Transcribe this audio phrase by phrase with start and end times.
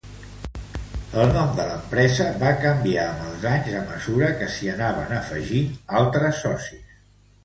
[1.23, 5.69] El nom de l'empresa va canviar amb els anys a mesura que s'hi anaven afegint
[6.01, 6.97] altres socis.